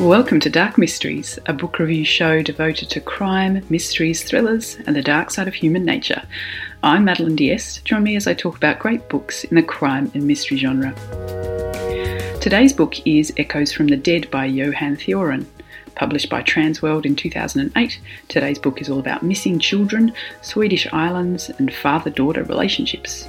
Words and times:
Welcome 0.00 0.40
to 0.40 0.48
Dark 0.48 0.78
Mysteries, 0.78 1.38
a 1.44 1.52
book 1.52 1.78
review 1.78 2.06
show 2.06 2.40
devoted 2.40 2.88
to 2.88 3.02
crime, 3.02 3.62
mysteries, 3.68 4.24
thrillers, 4.24 4.78
and 4.86 4.96
the 4.96 5.02
dark 5.02 5.30
side 5.30 5.46
of 5.46 5.52
human 5.52 5.84
nature. 5.84 6.22
I'm 6.82 7.04
Madeline 7.04 7.36
Diest. 7.36 7.84
Join 7.84 8.04
me 8.04 8.16
as 8.16 8.26
I 8.26 8.32
talk 8.32 8.56
about 8.56 8.78
great 8.78 9.10
books 9.10 9.44
in 9.44 9.56
the 9.56 9.62
crime 9.62 10.10
and 10.14 10.26
mystery 10.26 10.56
genre. 10.56 10.94
Today's 12.40 12.72
book 12.72 13.06
is 13.06 13.30
Echoes 13.36 13.74
from 13.74 13.88
the 13.88 13.96
Dead 13.98 14.30
by 14.30 14.46
Johan 14.46 14.96
Theorin. 14.96 15.46
Published 15.96 16.30
by 16.30 16.42
Transworld 16.42 17.04
in 17.04 17.14
2008, 17.14 18.00
today's 18.28 18.58
book 18.58 18.80
is 18.80 18.88
all 18.88 19.00
about 19.00 19.22
missing 19.22 19.58
children, 19.58 20.14
Swedish 20.40 20.90
islands, 20.94 21.50
and 21.58 21.74
father 21.74 22.08
daughter 22.08 22.42
relationships. 22.44 23.28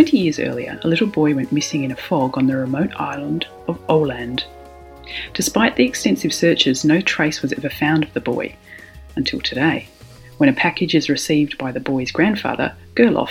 Twenty 0.00 0.20
years 0.20 0.38
earlier, 0.40 0.80
a 0.82 0.88
little 0.88 1.06
boy 1.06 1.34
went 1.34 1.52
missing 1.52 1.84
in 1.84 1.90
a 1.90 1.94
fog 1.94 2.38
on 2.38 2.46
the 2.46 2.56
remote 2.56 2.90
island 2.96 3.46
of 3.68 3.78
Oland. 3.90 4.46
Despite 5.34 5.76
the 5.76 5.84
extensive 5.84 6.32
searches, 6.32 6.86
no 6.86 7.02
trace 7.02 7.42
was 7.42 7.52
ever 7.52 7.68
found 7.68 8.04
of 8.04 8.14
the 8.14 8.20
boy 8.22 8.56
until 9.16 9.42
today, 9.42 9.86
when 10.38 10.48
a 10.48 10.54
package 10.54 10.94
is 10.94 11.10
received 11.10 11.58
by 11.58 11.70
the 11.70 11.80
boy's 11.80 12.10
grandfather, 12.10 12.74
Gerlof, 12.94 13.28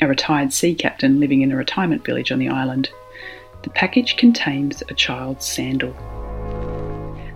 a 0.00 0.08
retired 0.08 0.52
sea 0.52 0.74
captain 0.74 1.20
living 1.20 1.42
in 1.42 1.52
a 1.52 1.56
retirement 1.56 2.04
village 2.04 2.32
on 2.32 2.40
the 2.40 2.48
island. 2.48 2.90
The 3.62 3.70
package 3.70 4.16
contains 4.16 4.82
a 4.88 4.94
child's 4.94 5.46
sandal. 5.46 5.92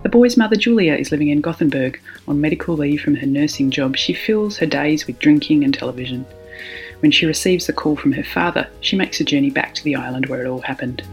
The 0.03 0.09
boy's 0.09 0.35
mother, 0.35 0.57
Julia, 0.57 0.95
is 0.95 1.13
living 1.13 1.29
in 1.29 1.39
Gothenburg. 1.39 1.97
On 2.27 2.41
medical 2.41 2.75
leave 2.75 2.99
from 2.99 3.15
her 3.15 3.25
nursing 3.25 3.71
job, 3.71 3.95
she 3.95 4.13
fills 4.13 4.57
her 4.57 4.65
days 4.65 5.07
with 5.07 5.19
drinking 5.19 5.63
and 5.63 5.73
television. 5.73 6.25
When 6.99 7.11
she 7.11 7.25
receives 7.25 7.67
the 7.67 7.73
call 7.73 7.95
from 7.95 8.13
her 8.13 8.23
father, 8.23 8.69
she 8.81 8.95
makes 8.95 9.19
a 9.19 9.25
journey 9.25 9.49
back 9.49 9.73
to 9.75 9.83
the 9.83 9.95
island 9.95 10.27
where 10.27 10.41
it 10.41 10.47
all 10.47 10.61
happened. 10.61 11.03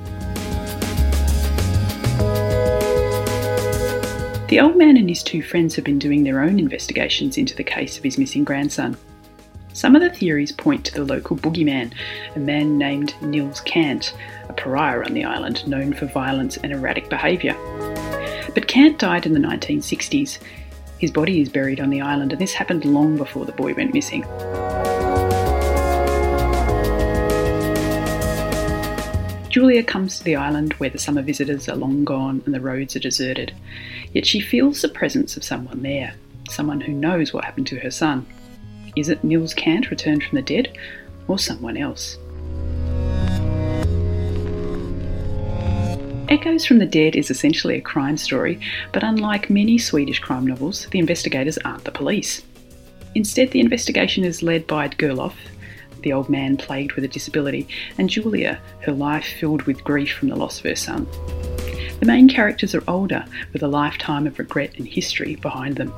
The 4.48 4.60
old 4.60 4.76
man 4.76 4.98
and 4.98 5.08
his 5.08 5.22
two 5.22 5.42
friends 5.42 5.74
have 5.76 5.84
been 5.84 5.98
doing 5.98 6.24
their 6.24 6.42
own 6.42 6.58
investigations 6.58 7.38
into 7.38 7.56
the 7.56 7.64
case 7.64 7.96
of 7.96 8.04
his 8.04 8.18
missing 8.18 8.44
grandson. 8.44 8.96
Some 9.72 9.96
of 9.96 10.02
the 10.02 10.10
theories 10.10 10.52
point 10.52 10.84
to 10.84 10.94
the 10.94 11.04
local 11.04 11.36
boogeyman, 11.36 11.94
a 12.36 12.38
man 12.38 12.76
named 12.76 13.14
Nils 13.22 13.62
Kant, 13.62 14.14
a 14.50 14.52
pariah 14.52 15.02
on 15.02 15.14
the 15.14 15.24
island 15.24 15.66
known 15.66 15.94
for 15.94 16.04
violence 16.04 16.58
and 16.58 16.70
erratic 16.70 17.08
behaviour. 17.08 17.54
But 18.54 18.68
Kant 18.68 18.98
died 18.98 19.24
in 19.24 19.32
the 19.32 19.40
1960s. 19.40 20.38
His 20.98 21.10
body 21.10 21.40
is 21.40 21.48
buried 21.48 21.80
on 21.80 21.88
the 21.88 22.02
island, 22.02 22.32
and 22.32 22.40
this 22.40 22.52
happened 22.52 22.84
long 22.84 23.16
before 23.16 23.46
the 23.46 23.52
boy 23.52 23.72
went 23.72 23.94
missing. 23.94 24.22
Julia 29.52 29.82
comes 29.82 30.16
to 30.16 30.24
the 30.24 30.34
island 30.34 30.72
where 30.78 30.88
the 30.88 30.98
summer 30.98 31.20
visitors 31.20 31.68
are 31.68 31.76
long 31.76 32.04
gone 32.04 32.42
and 32.46 32.54
the 32.54 32.60
roads 32.60 32.96
are 32.96 33.00
deserted. 33.00 33.54
Yet 34.14 34.24
she 34.24 34.40
feels 34.40 34.80
the 34.80 34.88
presence 34.88 35.36
of 35.36 35.44
someone 35.44 35.82
there, 35.82 36.14
someone 36.48 36.80
who 36.80 36.94
knows 36.94 37.34
what 37.34 37.44
happened 37.44 37.66
to 37.66 37.78
her 37.80 37.90
son. 37.90 38.26
Is 38.96 39.10
it 39.10 39.22
Nils 39.22 39.52
Kant 39.52 39.90
returned 39.90 40.24
from 40.24 40.36
the 40.36 40.42
dead, 40.42 40.78
or 41.28 41.38
someone 41.38 41.76
else? 41.76 42.16
Echoes 46.30 46.64
from 46.64 46.78
the 46.78 46.86
Dead 46.86 47.14
is 47.14 47.30
essentially 47.30 47.76
a 47.76 47.82
crime 47.82 48.16
story, 48.16 48.58
but 48.90 49.04
unlike 49.04 49.50
many 49.50 49.76
Swedish 49.76 50.18
crime 50.18 50.46
novels, 50.46 50.86
the 50.86 50.98
investigators 50.98 51.58
aren't 51.58 51.84
the 51.84 51.90
police. 51.90 52.40
Instead, 53.14 53.50
the 53.50 53.60
investigation 53.60 54.24
is 54.24 54.42
led 54.42 54.66
by 54.66 54.88
Gerlof, 54.88 55.34
the 56.02 56.12
old 56.12 56.28
man 56.28 56.56
plagued 56.56 56.92
with 56.92 57.04
a 57.04 57.08
disability, 57.08 57.66
and 57.98 58.10
Julia, 58.10 58.60
her 58.80 58.92
life 58.92 59.26
filled 59.26 59.62
with 59.62 59.84
grief 59.84 60.12
from 60.12 60.28
the 60.28 60.36
loss 60.36 60.58
of 60.58 60.64
her 60.64 60.76
son. 60.76 61.06
The 62.00 62.06
main 62.06 62.28
characters 62.28 62.74
are 62.74 62.82
older, 62.88 63.24
with 63.52 63.62
a 63.62 63.68
lifetime 63.68 64.26
of 64.26 64.38
regret 64.38 64.76
and 64.76 64.86
history 64.86 65.36
behind 65.36 65.76
them. 65.76 65.92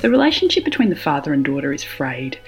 The 0.00 0.10
relationship 0.10 0.64
between 0.64 0.90
the 0.90 0.96
father 0.96 1.32
and 1.32 1.44
daughter 1.44 1.72
is 1.72 1.82
frayed. 1.82 2.38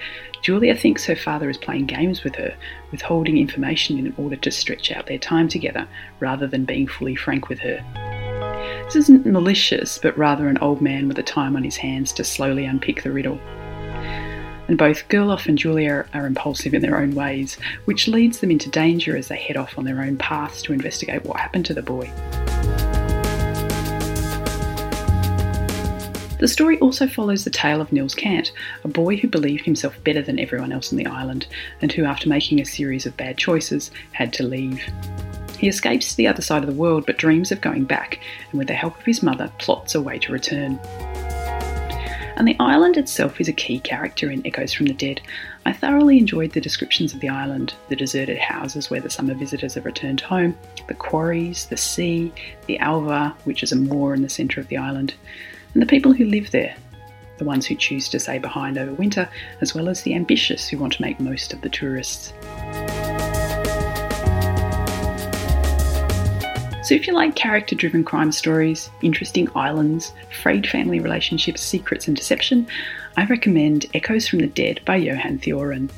Julia 0.41 0.75
thinks 0.75 1.05
her 1.05 1.15
father 1.15 1.49
is 1.49 1.57
playing 1.57 1.87
games 1.87 2.23
with 2.23 2.35
her, 2.35 2.55
withholding 2.91 3.37
information 3.37 3.99
in 3.99 4.13
order 4.17 4.37
to 4.37 4.51
stretch 4.51 4.91
out 4.91 5.07
their 5.07 5.17
time 5.17 5.49
together, 5.49 5.87
rather 6.19 6.47
than 6.47 6.63
being 6.63 6.87
fully 6.87 7.15
frank 7.15 7.49
with 7.49 7.59
her. 7.59 8.08
This 8.89 9.03
isn't 9.03 9.27
malicious, 9.27 9.99
but 9.99 10.17
rather 10.17 10.47
an 10.47 10.57
old 10.57 10.81
man 10.81 11.07
with 11.07 11.19
a 11.19 11.23
time 11.23 11.55
on 11.55 11.63
his 11.63 11.77
hands 11.77 12.11
to 12.13 12.23
slowly 12.23 12.65
unpick 12.65 13.03
the 13.03 13.11
riddle. 13.11 13.37
And 14.67 14.79
both 14.79 15.07
Gerlof 15.09 15.45
and 15.45 15.59
Julia 15.59 16.07
are 16.15 16.25
impulsive 16.25 16.73
in 16.73 16.81
their 16.81 16.97
own 16.97 17.13
ways, 17.13 17.59
which 17.85 18.07
leads 18.07 18.39
them 18.39 18.49
into 18.49 18.67
danger 18.67 19.15
as 19.15 19.27
they 19.27 19.37
head 19.37 19.57
off 19.57 19.77
on 19.77 19.85
their 19.85 20.01
own 20.01 20.17
paths 20.17 20.63
to 20.63 20.73
investigate 20.73 21.23
what 21.23 21.39
happened 21.39 21.67
to 21.67 21.75
the 21.75 21.83
boy. 21.83 22.11
The 26.39 26.47
story 26.47 26.79
also 26.79 27.05
follows 27.05 27.43
the 27.43 27.51
tale 27.51 27.81
of 27.81 27.93
Nils 27.93 28.15
Kant, 28.15 28.51
a 28.83 28.87
boy 28.87 29.17
who 29.17 29.27
believed 29.27 29.65
himself 29.65 30.03
better 30.03 30.23
than 30.23 30.39
everyone 30.39 30.71
else 30.71 30.91
on 30.91 30.97
the 30.97 31.05
island, 31.05 31.45
and 31.79 31.91
who, 31.91 32.05
after 32.05 32.27
making 32.27 32.59
a 32.59 32.65
series 32.65 33.05
of 33.05 33.15
bad 33.15 33.37
choices, 33.37 33.91
had 34.13 34.33
to 34.33 34.43
leave. 34.43 34.81
He 35.59 35.67
escapes 35.67 36.11
to 36.11 36.17
the 36.17 36.27
other 36.27 36.41
side 36.41 36.63
of 36.63 36.69
the 36.69 36.75
world 36.75 37.05
but 37.05 37.17
dreams 37.17 37.51
of 37.51 37.59
going 37.59 37.83
back, 37.83 38.21
and 38.49 38.57
with 38.57 38.69
the 38.69 38.73
help 38.73 38.97
of 38.97 39.05
his 39.05 39.21
mother, 39.21 39.51
plots 39.57 39.93
a 39.93 40.01
way 40.01 40.17
to 40.19 40.31
return. 40.31 40.79
And 42.37 42.47
the 42.47 42.55
island 42.61 42.95
itself 42.95 43.41
is 43.41 43.49
a 43.49 43.53
key 43.53 43.81
character 43.81 44.31
in 44.31 44.47
Echoes 44.47 44.71
from 44.71 44.85
the 44.85 44.93
Dead. 44.93 45.19
I 45.65 45.73
thoroughly 45.73 46.17
enjoyed 46.17 46.53
the 46.53 46.61
descriptions 46.61 47.13
of 47.13 47.19
the 47.19 47.27
island, 47.27 47.73
the 47.89 47.97
deserted 47.97 48.37
houses 48.37 48.89
where 48.89 49.01
the 49.01 49.09
summer 49.09 49.33
visitors 49.33 49.73
have 49.73 49.83
returned 49.83 50.21
home, 50.21 50.57
the 50.87 50.93
quarries, 50.93 51.65
the 51.65 51.75
sea, 51.75 52.31
the 52.67 52.79
alvar, 52.79 53.35
which 53.43 53.61
is 53.61 53.73
a 53.73 53.75
moor 53.75 54.13
in 54.13 54.21
the 54.21 54.29
centre 54.29 54.61
of 54.61 54.69
the 54.69 54.77
island, 54.77 55.13
and 55.73 55.81
the 55.81 55.87
people 55.87 56.13
who 56.13 56.23
live 56.23 56.51
there, 56.51 56.73
the 57.37 57.43
ones 57.43 57.65
who 57.65 57.75
choose 57.75 58.07
to 58.07 58.19
stay 58.19 58.39
behind 58.39 58.77
over 58.77 58.93
winter, 58.93 59.27
as 59.59 59.75
well 59.75 59.89
as 59.89 60.03
the 60.03 60.15
ambitious 60.15 60.69
who 60.69 60.77
want 60.77 60.93
to 60.93 61.01
make 61.01 61.19
most 61.19 61.51
of 61.51 61.59
the 61.59 61.69
tourists. 61.69 62.31
So, 66.89 66.95
if 66.95 67.05
you 67.05 67.13
like 67.13 67.35
character 67.35 67.75
driven 67.75 68.03
crime 68.03 68.31
stories, 68.31 68.89
interesting 69.03 69.47
islands, 69.53 70.11
frayed 70.41 70.67
family 70.67 70.99
relationships, 70.99 71.61
secrets, 71.61 72.07
and 72.07 72.17
deception, 72.17 72.65
I 73.15 73.27
recommend 73.27 73.85
Echoes 73.93 74.27
from 74.27 74.39
the 74.39 74.47
Dead 74.47 74.81
by 74.85 74.95
Johan 74.95 75.37
Theorin. 75.37 75.91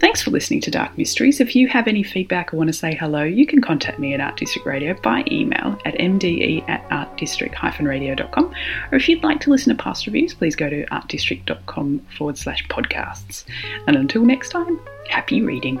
Thanks 0.00 0.22
for 0.22 0.30
listening 0.30 0.60
to 0.60 0.70
Dark 0.70 0.98
Mysteries. 0.98 1.40
If 1.40 1.56
you 1.56 1.66
have 1.68 1.88
any 1.88 2.02
feedback 2.02 2.52
or 2.52 2.58
want 2.58 2.68
to 2.68 2.74
say 2.74 2.94
hello, 2.94 3.22
you 3.22 3.46
can 3.46 3.62
contact 3.62 3.98
me 3.98 4.12
at 4.12 4.20
Art 4.20 4.36
District 4.36 4.66
Radio 4.66 4.92
by 5.00 5.24
email 5.32 5.78
at 5.86 5.94
mde 5.94 6.68
at 6.68 6.86
artdistrict-radio.com. 6.90 8.54
Or 8.92 8.98
if 8.98 9.08
you'd 9.08 9.24
like 9.24 9.40
to 9.40 9.50
listen 9.50 9.74
to 9.74 9.82
past 9.82 10.04
reviews, 10.04 10.34
please 10.34 10.54
go 10.54 10.68
to 10.68 10.84
artdistrict.com 10.88 12.00
forward 12.18 12.36
slash 12.36 12.66
podcasts. 12.68 13.44
And 13.86 13.96
until 13.96 14.26
next 14.26 14.50
time, 14.50 14.78
happy 15.08 15.40
reading. 15.40 15.80